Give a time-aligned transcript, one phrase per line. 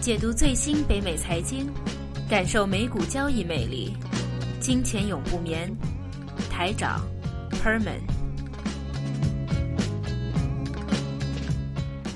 [0.00, 1.70] 解读最新北美财经，
[2.26, 3.94] 感受美股交易魅力。
[4.58, 5.70] 金钱永不眠，
[6.50, 7.06] 台长
[7.62, 8.00] Herman。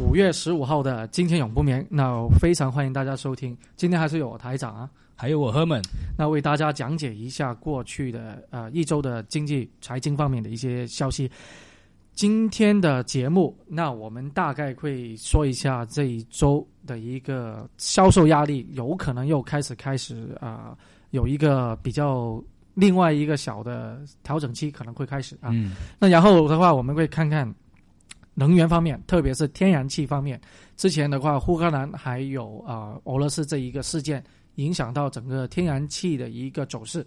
[0.00, 3.54] 五月十五号的今天永不眠，那非常欢迎大家收听。
[3.76, 5.82] 今天还是有我台长啊，还有我 Herman，
[6.16, 11.30] 那为大家讲解一下过去的呃一周的经济财经方面的一些消息。
[12.14, 20.78] 今天的节目，那我们大概会说一下这一周的一个销售压力，有可能又开始开始啊、
[21.10, 22.40] 有一个比较
[22.74, 25.50] 另外一个小的调整期可能会开始啊。
[25.52, 27.52] 嗯，那然后的话，我们会看看
[28.34, 30.40] 能源方面，特别是天然气方面。
[30.76, 34.22] 之前的话，乌克兰还有啊、俄罗斯这一个事件，
[34.54, 37.04] 影响到整个天然气的一个走势，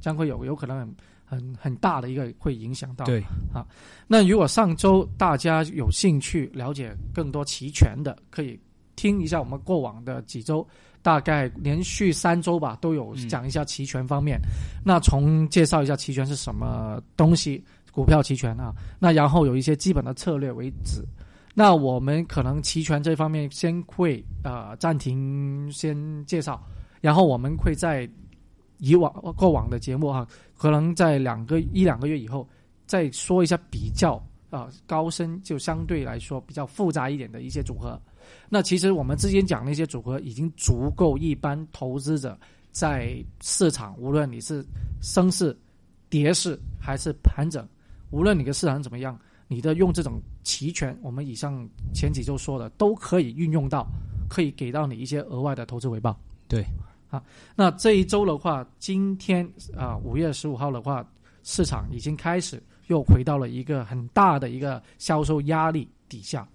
[0.00, 0.92] 将会有有可能
[1.30, 3.04] 很很很大的一个会影响到。
[3.04, 3.22] 对，
[4.08, 8.58] 那如果上周大家有兴趣了解更多期权的，可以
[8.96, 10.66] 听一下我们过往的几周，
[11.02, 14.40] 大概连续三周吧，都有嗯讲一下期权方面。
[14.84, 17.62] 那从介绍一下期权是什么东西，
[17.92, 21.04] 股票期权啊，那然后有一些基本的策略为止。
[21.54, 26.60] 那我们可能期权这方面先会呃暂停先介绍，
[27.00, 28.08] 然后我们会在
[28.80, 32.48] 以往过往的节目哈、可能在两个一两个月以后
[32.86, 38.00] 再说一下比较啊、高深，就相对来说比较复杂一点的一些组合。
[38.48, 42.36] 那其实我们之前讲那些组合已经足够一般投资者
[42.72, 44.64] 在市场，无论你是
[45.00, 45.56] 升势、
[46.08, 47.66] 跌势还是盘整，
[48.10, 53.86] 无论你的市场怎么样，你的用这种期权，我们以上前几周说的都可以运用到，
[54.28, 56.18] 可以给到你一些额外的投资回报。
[56.48, 56.64] 对，
[57.10, 57.22] 啊，
[57.56, 61.04] 那这一周的话，今天啊五、月十五号的话，
[61.42, 66.48] 市场已经开始又回到了一个很大的一个销售压力底下。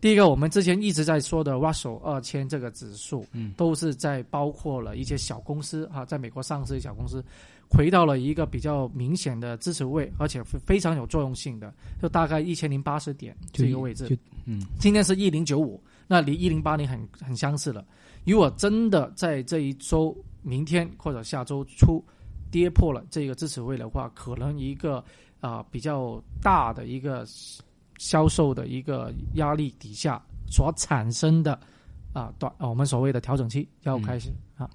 [0.00, 7.24] 第一个，我们之前一直在说的 Russell 二千这个指数，嗯，都是在包括了一些小公司哈、在美国上市的小公司，
[7.70, 14.18] 回到了一个比较明显的支持位，而且非非常有作用性的，就大概一千零八十点这个位置。
[14.44, 17.82] 嗯，今天是一零九五，那离一零八零很很相似了。
[18.24, 22.04] 如果真的在这一周、明天或者下周初
[22.50, 25.04] 跌破了这个支持位的话，可能一个
[25.40, 27.26] 啊、比较大的一个
[27.98, 31.58] 销售的一个压力底下所产生的
[32.12, 34.70] 啊短、啊我们所谓的调整期要开始、啊。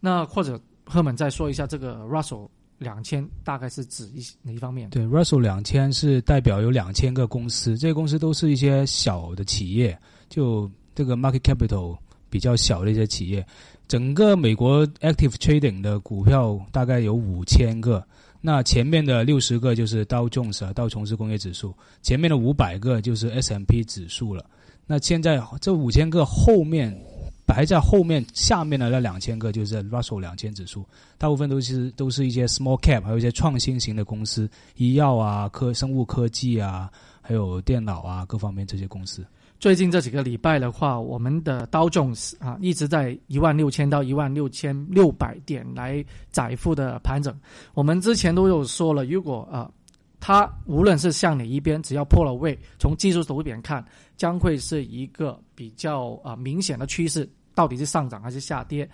[0.00, 4.88] 那或者赫本再说一下这个 Russell 两千大概是指一哪一方面？
[4.90, 11.98] 对，Russell 两千是代表有两千个公司，这些公司都是一些小的企业，就这个 market capital
[12.28, 13.46] 比较小的一些企业。
[13.88, 18.04] 整个美国 active trading 的股票大概有五千个，
[18.40, 21.72] 那前面的六十个就是道琼斯啊，道琼斯工业指数，
[22.02, 24.44] 前面的五百个就是 S M P 指数了。
[24.86, 26.92] 那现在这五千个后面
[27.46, 30.84] 排在后面下面的那两千个就是 Russell 两千指数，
[31.16, 36.90] 大部分都是都是一些 small cap，还有一些创新型的公司，医药啊、科生物科技啊，
[37.22, 39.24] 还有电脑啊各方面这些公司。
[39.58, 47.34] 最近这几个礼拜的话，我们的刀 Jones 啊一直在一万六千到一万六千六百点来窄幅的盘整。
[47.72, 49.70] 我们之前都有说了，如果啊
[50.20, 53.84] 它无论是向哪一边，只要破了位，从技术图表看，
[54.16, 58.88] 将会是一个比较啊明显的趋势，到底是上涨还是下跌。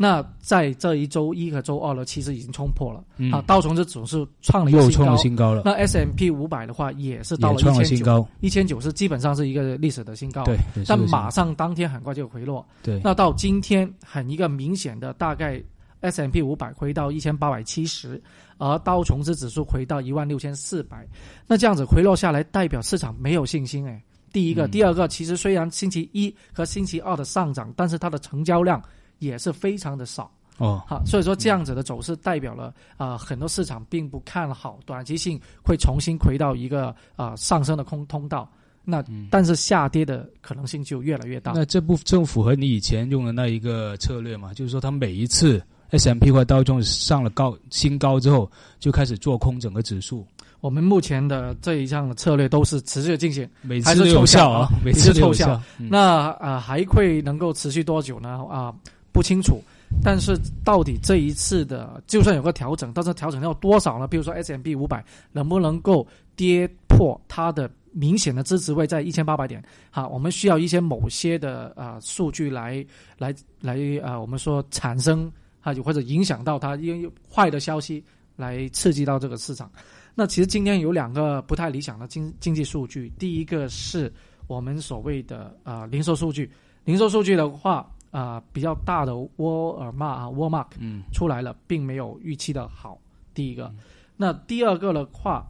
[0.00, 8.28] 那在这一周一和周二呢，其实已经冲破了、嗯啊，道琼斯指数创了一个新高又创了，新高了，那 S M P 五百的话也是到了一千九，新高。
[8.40, 10.44] 一千九是基本上是一个历史的新高。
[10.44, 10.56] 对，
[10.86, 12.64] 但马上当天很快就回落。
[12.80, 15.60] 对那到今天很一个明显的，大概
[16.00, 18.22] S M P 五百回到一千八百七十，
[18.58, 21.04] 而道琼斯指数回到一万六千四百。
[21.44, 24.00] 那这样子回落下来，代表市场没有信心哎。
[24.32, 28.80] 第一个，嗯第二个，其实虽然星期一和星期二的上涨，但是它的成交量
[29.18, 30.30] 也是非常的少。
[30.58, 38.50] 哦，好，所以说这样子的走势代表了啊、很多市场并不看好，短期性会重新回到一个啊、上升的空通道。
[38.84, 41.52] 那、但是下跌的可能性就越来越大。
[41.54, 44.54] 那这不正符合你以前用的那一个策略嘛？
[44.54, 48.50] 就是说，它每一次 S M P 或道琼上了高新高之后，
[48.80, 50.26] 就开始做空整个指数，
[50.60, 53.46] 我们目前的这一项的策略都是持续的进行。
[53.60, 58.42] 每次都有还是凑效效啊，每次都有效那啊、还会能够持续多久呢？
[58.50, 58.74] 啊、
[59.12, 59.60] 不清楚。
[60.04, 64.06] 但是到底这一次的，就算有个调整，但是调整要多少呢？
[64.06, 65.02] 比如说 S M B 五百
[65.32, 66.06] 能不能够
[66.36, 69.64] 跌破它的明显的支持位在一千八百点？
[69.90, 72.84] 好，我们需要一些某些的啊、数据来
[73.16, 75.32] 来来啊、我们说产生
[75.62, 78.04] 啊，或者影响到它，因为坏的消息
[78.36, 79.70] 来刺激到这个市场。
[80.14, 84.12] 那其实今天有两个不太理想的经经济数据，第一个是
[84.48, 86.50] 我们所谓的啊、零售数据，
[86.84, 91.02] 零售数据的话啊、比较大的沃尔玛啊沃尔玛嗯。
[91.12, 92.98] 出来了，并没有预期的好。
[93.34, 93.78] 第一个，嗯。
[94.16, 95.46] 那第二个的话，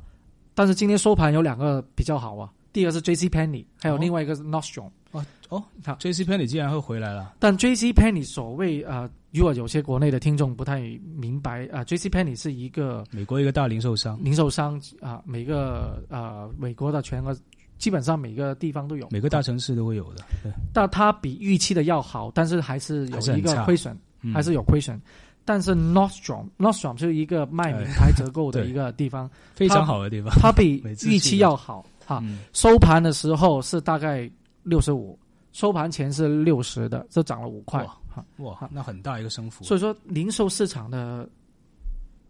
[0.54, 3.98] 但是今天收盘有两个比较好啊，第一个是 J C Penney，还有哦。
[3.98, 4.90] 另外一个是 Nordstrom。
[5.12, 10.80] 哦哦好，J C Penney 竟然会回来了，但 J C Penney 所谓呃，如果有些国内的听众不太
[11.16, 17.34] 明白啊、j C Penney 是一个美国一个大零售商，零售商啊、每个呃美国的全个
[17.78, 25.00] 基本上每个地方都有，每个大城市都会有的，对，但它比预期的要好，但是还是有一个亏损，嗯还是有亏损。
[25.44, 30.30] 但是 Nordstrom，Nordstrom 是一个卖名牌折扣的一个地方，非常好的地方。
[30.38, 32.20] 它比预期要好啊。
[32.22, 34.30] 嗯收盘的时候是大概
[34.62, 35.18] 六十五，
[35.52, 38.24] 收盘前是六十的，这涨了五块哇哈。
[38.38, 39.64] 哇，那很大一个升幅。
[39.64, 41.26] 所以说，零售市场的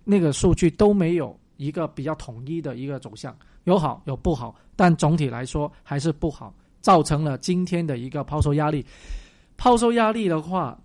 [0.05, 8.87] 那个数据都没有一个比较统一的一个走向，有好有不好，但总体来说还是不好，造成了今天的一个抛售压力。
[9.57, 10.81] 抛售压力的话，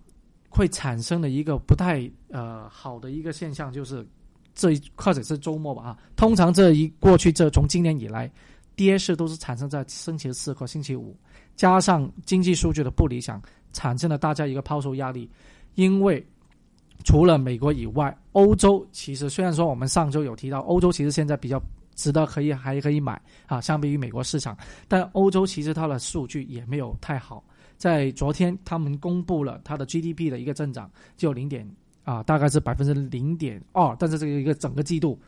[0.50, 4.04] 会产生的一个不太呃好的一个现象，就是
[4.52, 8.30] 这一或者是周末吧啊，通常这一过去这从今年以来，
[8.74, 11.16] 跌势都是产生在星期四和星期五，
[11.54, 13.40] 加上经济数据的不理想，
[13.72, 15.30] 产生了大家一个抛售压力，
[15.76, 16.26] 因为。
[17.04, 21.62] 除了美国以外，欧洲其实虽然说我们上周有提到，欧洲其实现在比较
[21.94, 24.56] 值得可以还可以买啊，相比于美国市场，
[24.88, 27.44] 但欧洲其实它的数据也没有太好。
[27.76, 31.68] 在昨天，他们公布了它的 GDP 的一个增长，就零点
[32.04, 35.20] 啊，大概是百分之零点二，但是这个一个整个季度，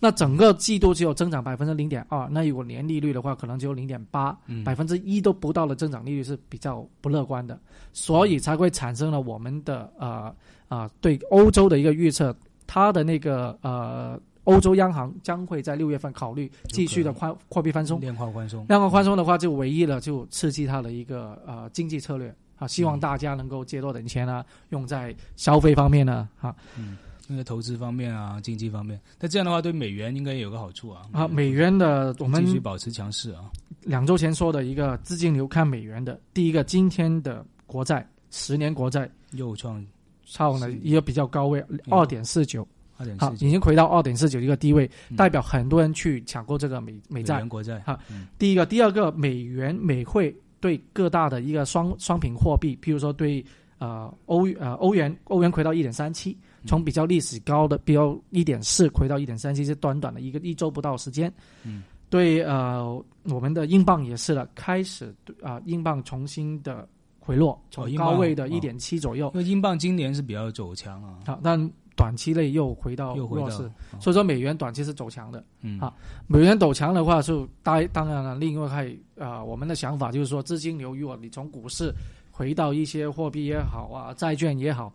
[0.00, 4.64] 那整个季度只有增长百分之零点二，那如果年利率的话，可能只有零点八，嗯。
[4.64, 7.56] 百分之一都不到的增长利率是比较不乐观的，
[7.92, 10.34] 所以才会产生了我们的呃
[10.68, 12.34] 啊、对欧洲的一个预测，
[12.66, 18.00] 它的那个呃欧洲央行将会在六月份考虑继续的宽货币宽松。
[18.00, 22.34] 量化宽松，量化宽松的话，就唯一了就刺激它的一个呃经济策略。
[22.56, 26.54] 啊，希望大家能够借多点钱啊，用在消费方面呢啊。
[26.76, 26.98] 嗯，
[27.30, 31.02] 因为投资方面啊，经济方面，那这样的话对美元应该也有个好处啊。
[31.12, 33.48] 啊，美元的我们继续保持强势啊。
[33.82, 39.82] 两周前说的一个资金流看美元的，第一个今天的国债十年国债又创
[40.24, 42.66] 创了一个比较高位二点四九，
[42.96, 47.48] 好，二点四已经回到二点四九一个低位，嗯代表很多人去抢购这个美美美债元。
[47.48, 53.44] 国债哈嗯第一个，第二个，美元美汇对各大的一个双双品货币，譬如说对
[53.78, 61.32] 呃欧呃欧元，欧元回到一点三七，嗯从比较历史高的比较一点四回到一点三七，是短短的一个一周不到时间。
[61.64, 73.62] 嗯，对呃我们的英镑也是了，开始啊、英镑重新的回落，从高位的哦一点七左右，因为英镑今年是比较走强啊，好，但短期内又回到又回到弱势，
[73.92, 75.44] 哦所以说美元短期是走强的。
[75.60, 75.92] 嗯啊
[76.26, 81.92] 美元走强的话，就当当然了，另外还呃，我们的想法就是说，资金流，如果你从股市
[82.30, 84.90] 回到一些货币也好啊，债券也好，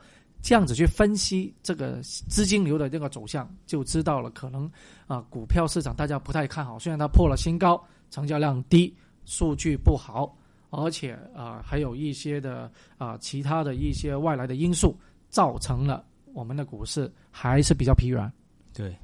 [0.46, 4.72] 这样子去分析这个资金流的这个走向，就知道了可能
[5.08, 8.96] 啊、股票市场大家不太看好，虽然它破了新高，成交量低，
[9.26, 10.38] 数据不好，
[10.70, 14.96] 而且啊、还有一些的啊、其他的一些外来的因素，
[15.30, 18.32] 造成了我们的股市还是比较疲软。
[18.72, 18.96] 对。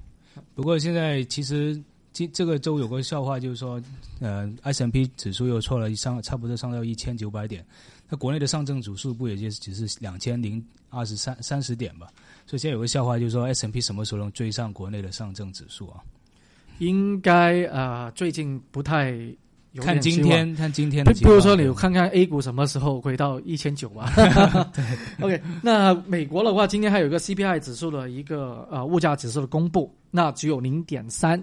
[0.53, 1.81] 不过现在其实
[2.13, 3.81] 今这个周有个笑话，就是说，
[4.19, 7.65] 呃，S M P 指数又错了上，差不多上到一千九百点。
[8.09, 12.07] 那国内的上证指数不也就只是两千零二十三三十点吧？
[12.45, 16.01] 所以现在有个笑话，就是说 S M P 什么时候能追上国内的上证指数啊？
[16.79, 19.11] 应该呃最近不太
[19.71, 19.97] 有看。
[20.01, 21.33] 今天，看今天的情况。
[21.33, 24.11] 如说你看看 A 股什么时候回到一千九吧。
[25.21, 31.41] OK，那美国的话，今天还有一个 CPI 指数的一个呃物价指数的公布，那只有零点三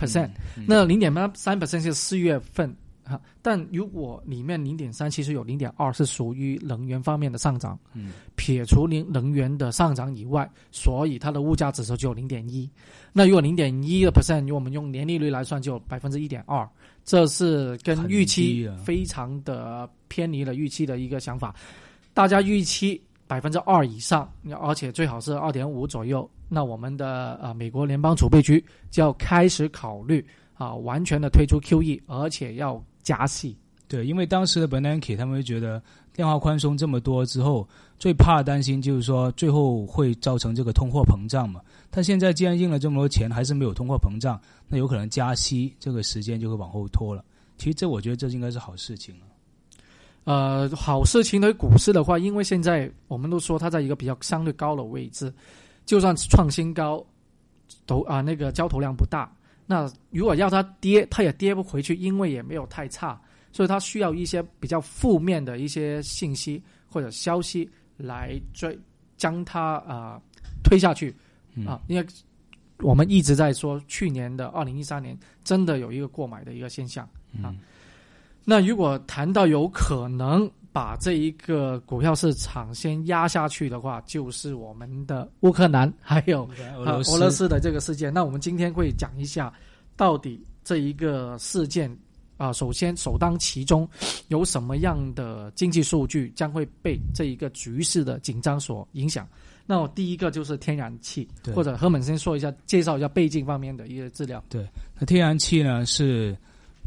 [0.00, 12.68] percent，嗯那零点八三 percent 是四月份哈，但如果里面零点三其实有零点二是属于能源方面的上涨，嗯撇除能能源的上涨以外，所以它的物价指数只有零点一。
[13.12, 16.68] 那如果零点一的 percent，如果我们用年利率来算，就有百分之一点二，
[17.04, 21.54] 这是跟预期非常的偏离了预期的一个想法。
[22.14, 24.30] 大家预期百分之二以上，
[24.60, 26.28] 而且最好是二点五左右。
[26.52, 30.22] 那我们的呃美国联邦储备局就要开始考虑
[30.54, 33.56] 啊，完全的推出 QE，而且要加息。
[33.88, 35.82] 对，因为当时的 Bernanke 他们会觉得
[36.16, 41.60] 量化宽松这么多之后，最怕担心就是说最后会造成这个通货膨胀嘛。
[41.90, 47.24] 但现在既然印了这么多钱，还是没有通货膨胀，那有可能加息这个时间就会往后拖了。
[47.58, 49.26] 其实这我觉得这应该是好事情啊。
[50.24, 55.32] 呃，好事情对股市的话，因为现在我们都说它在一个比较相对高的位置，
[55.90, 57.04] 就算创新高，
[57.84, 59.28] 投啊、那个交投量不大。
[59.66, 63.20] 那如果要它跌，它也跌不回去，因为也没有太差，
[63.50, 68.78] 所以它需要一些比较负面的一些信息或者消息来追
[69.16, 70.22] 将它啊、
[70.62, 71.12] 推下去
[71.56, 72.06] 嗯啊，因为
[72.78, 77.04] 我们一直在说去年的二零一三年真的有一个过买的一个现象。
[77.42, 77.58] 啊嗯
[78.44, 88.12] 那如果谈到有可能把这一个股票市场先压下去的话，就是我们的乌克兰还有啊俄罗斯俄罗斯的这个事件。
[88.12, 89.52] 那我们今天会讲一下，
[89.96, 91.90] 到底这一个事件
[92.36, 93.86] 啊、首先首当其冲
[94.28, 99.28] 有什么样的经济数据将会被这一个局势的紧张所影响。
[99.66, 104.42] 那我第一个就是天然气，或者何本先说一下，介绍一下背景方面的一个资料。
[104.48, 104.66] 对
[104.98, 106.34] 那天然气呢是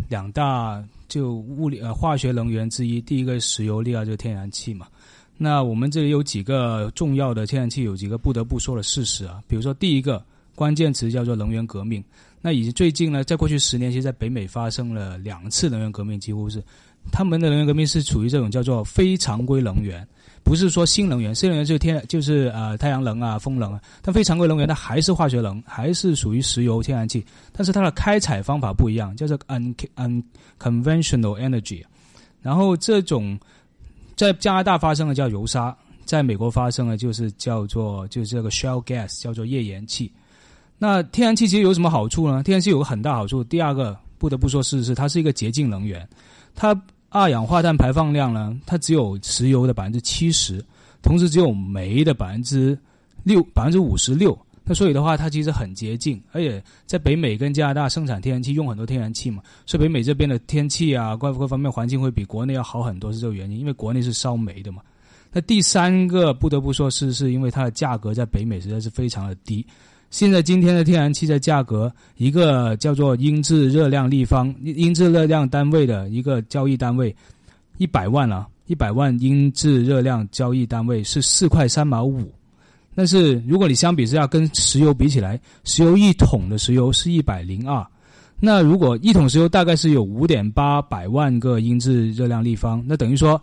[0.09, 0.83] 两大
[1.13, 4.87] 就物理呃化学能源之一，第一个石油，第二就是天然气嘛。
[5.37, 9.39] 那我们这里有几个重要的天然气，有几个不得不说的事实啊。
[9.47, 12.03] 比如说第一个关键词叫做能源革命。
[12.41, 16.63] 那以及最近呢，在过去十年，其实在北美发生了两次能源革命，几乎是
[17.11, 20.05] 他们的能源革命是处于这种叫做非常规能源，
[20.43, 31.83] 不是说新能源，新能源就是天就是呃太阳能啊、风能啊，但非常规能源它还是化学能，还是属于石油、天然气，但是它的开采方法不一样，叫做 un unconventional energy。
[32.41, 33.39] 然后这种
[34.15, 40.11] 在加拿大发生的叫油砂，在美国发生的就是叫做就是这个 shale gas，叫做页岩气。
[40.77, 42.43] 那天然气其实有什么好处呢？
[42.43, 46.05] 天然气有个很大好处，第二个不得不说是是它是一个洁净能源，
[46.53, 46.75] 它
[47.13, 50.65] 二氧化碳排放量呢，它只有石油的百分之七十，
[51.03, 52.75] 同时只有煤的百分之
[53.21, 54.35] 六百分之五十六。
[54.63, 63.59] 那所以的话，它其实很洁净，而且在北美跟加拿大生产天然气用很多天然气嘛，所以北美这边的天气啊，各各方面环境会比国内要好很多，是这个原因。
[63.59, 64.81] 因为国内是烧煤的嘛。
[65.31, 69.63] 那第三个不得不说是是因为它的价格在北美实在是非常的低。
[70.13, 77.13] 现在今天的天然气的价格，一个叫做英制热量立方英制热量单位的一个交易单位，
[77.79, 82.31] 一百万啊，一百万英制热量交易单位是四块三毛五。
[82.93, 87.83] 但是如果你相比之下跟石油比起来，石油一桶的石油是一百零二，
[88.39, 93.41] 那如果一桶石油大概是有五点八百万个英制热量立方，那等于说，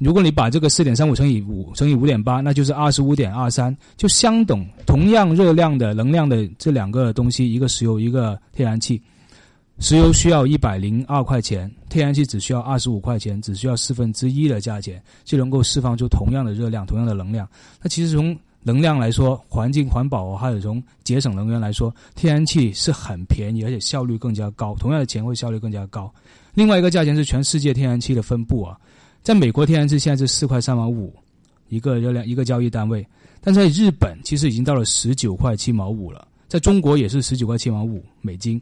[0.00, 9.00] 如果你把这个四点三五乘以五乘以五点八，那就是二十五点二三，就相等同样热量的能量的这两个东西，一个石油一个天然气，
[9.78, 17.46] 石油需要一百零二块钱，天然气只需要二十五块钱，只需要四分之一的价钱就能够释放出同样的热量、同样的能量。
[17.82, 24.74] 那其实从能量来说，环境环保还有从节省能源来说，天然气是很便宜，而且效率更加高。
[24.76, 26.10] 同样的钱会效率更加高。
[26.54, 28.76] 另外一个价钱是全世界天然气的分布啊，
[29.22, 31.14] 在美国天然气现在是四块三毛五
[31.68, 33.06] 一个热量一个交易单位，
[33.40, 38.60] 但在日本其实已经到了十九块七毛五了，在中国也是十九块七毛五美金，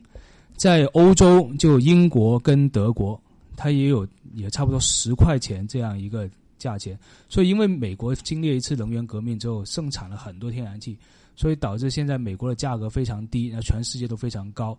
[0.56, 3.20] 在欧洲就英国跟德国，
[3.56, 6.98] 它也有也差不多十块钱这样一个价钱。
[7.28, 10.98] 所以，因为美国经历了一次能源革命之后，生产了很多天然气，
[11.34, 14.76] 所以导致现在美国的价格非常低，那全世界都非常高。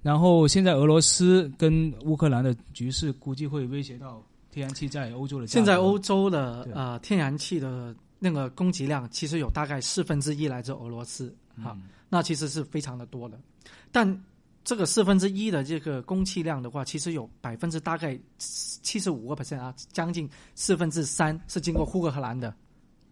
[0.00, 4.22] 然后，现在俄罗斯跟乌克兰的局势估计会威胁到
[4.58, 5.46] 天然气在欧洲的。
[5.46, 13.38] 现在欧洲的对呃天然气的那个供给量，其实有大概四分之一来自俄罗斯，哈、嗯那其实是非常的多的。
[13.92, 14.24] 但
[14.64, 22.52] 这个四分之一的这个供气量的话，其实有百分之大概七十五个 percent 啊，将近四分之三是经过乌克兰的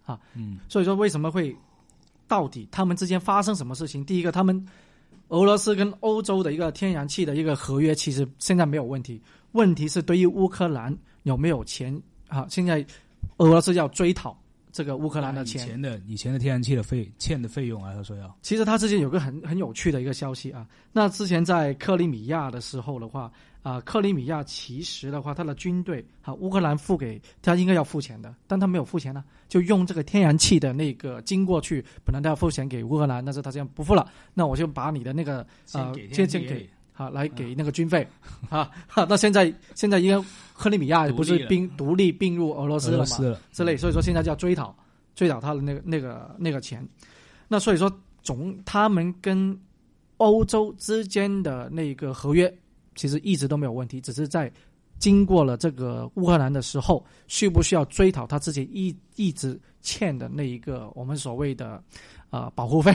[0.04, 0.18] 啊。
[0.34, 1.54] 嗯所以说，为什么会
[2.26, 4.04] 到底他们之间发生什么事情？
[4.04, 4.66] 第一个，他们
[5.28, 9.22] 俄罗斯跟欧洲的一个天然气的一个合约，其实现在没有问题。
[9.52, 10.94] 问题是对于乌克兰
[11.26, 12.46] 有没有钱啊？
[12.48, 12.84] 现在
[13.38, 14.40] 俄罗斯要追讨
[14.70, 15.66] 这个乌克兰的以钱。
[15.66, 23.30] 前的以前的天然气的费欠的费用啊，他说要其实他之前有个很很有趣的一个消息啊，那之前在克里米亚的时候的话，
[23.62, 38.08] 啊，克里米亚其实的话，他的军队啊，乌克兰付给他应该要付钱的，但他没有付钱呢，就用这个天然气的那个经过去，本来他要付钱给乌克兰，但是他这样不付了，那我就把你的那个呃借钱给好来给那个军费
[38.48, 40.24] 啊，哈，那现在现在因为
[40.56, 44.74] 克里米亚不是并独立并入俄罗斯了嘛，之类，所以说现在就要追讨
[45.14, 46.82] 追讨他的那个那个那个钱。
[47.48, 49.54] 那所以说总他们跟
[50.16, 52.52] 欧洲之间的那个合约
[52.94, 54.50] 其实一直都没有问题，只是在
[54.98, 61.82] 经过了这个乌克兰的时候，需不需要追讨他之前一一直欠的那一个我们所谓的
[62.30, 62.94] 啊、呃保护费？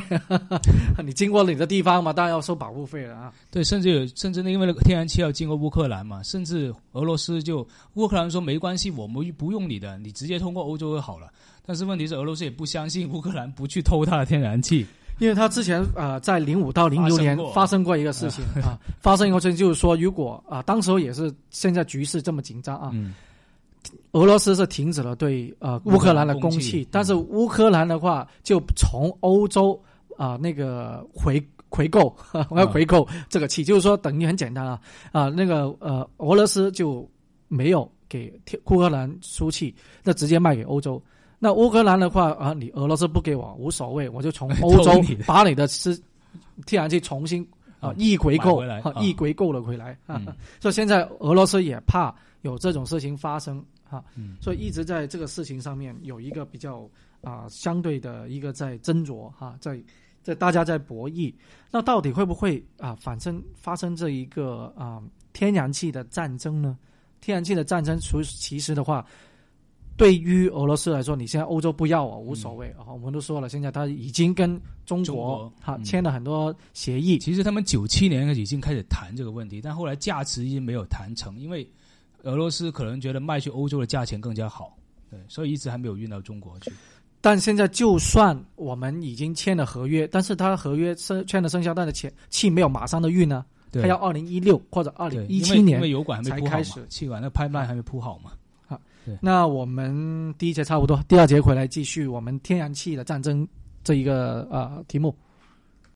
[1.03, 3.33] 你经过你的地方嘛，当然要收保护费了啊。
[3.49, 11.31] 对，甚至有甚至因为那个天然气要经过乌克兰嘛，甚至俄罗斯就乌克兰说没关系，我们不用你的，你直接通过欧洲就好了。
[11.63, 14.85] 但是问题是俄罗斯也不相信乌克兰不去偷他的天然气，
[15.21, 23.13] 因为他之前呃在零五到零六年发生过一个事情 啊，发生一个事情就是说，如果啊、当时候也是现在局势这么紧张啊，嗯。
[24.11, 29.79] 俄罗斯是停止了对呃乌克兰的供气，但是乌克兰的话就从欧洲
[30.17, 32.15] 啊、那个回回购，
[32.49, 34.79] 我要回购这个气，就是说等于很简单啊
[35.11, 37.09] 啊、那个呃俄罗斯就
[37.47, 38.31] 没有给
[38.65, 39.73] 乌克兰输气，
[40.03, 41.01] 那直接卖给欧洲。
[41.43, 44.91] 那乌克兰的话啊，你俄罗斯不给我无所谓，我就从 欧洲
[45.25, 45.99] 把你的是
[46.67, 47.41] 天然气重新
[47.79, 48.61] 啊啊一回购
[49.01, 49.97] 一回购了回来
[50.61, 53.57] 所以现在俄罗斯也怕有这种事情发生
[53.89, 54.37] 啊，嗯。
[54.39, 56.87] 所以一直在这个事情上面有一个比较
[57.23, 59.79] 啊、相对的一个在斟酌哈、在
[60.21, 61.33] 在大家在博弈，
[61.71, 65.01] 那到底会不会啊反正发生这一个啊
[65.33, 66.77] 天然气的战争呢？
[67.19, 69.05] 天然气的战争，除其实的话，
[69.97, 75.83] 对于俄罗斯来说，你现在欧洲不要我无所谓啊、我们都说了，现在他已经跟中中国国哈、嗯。
[75.83, 81.69] 签了很多协议，其实他们九七年已经开始谈这个问题，但后来价值一直没有谈成，因为
[82.23, 84.75] 俄罗斯可能觉得卖去欧洲的价钱更加好，
[85.09, 86.71] 对，所以一直还没有运到中国去。
[87.19, 93.83] 但现在就算我们已经签了合约，但是他合约生签了生效，但是钱气没有马上的运呢，对。
[93.83, 98.31] 它要二零一六或者二零一七年因为油管还没铺好气管那个 pipeline 还没铺好嘛。
[99.19, 103.47] 那我们第一节差不多，第二节回来继续我们天然气的战争
[103.83, 105.15] 这一个啊题目。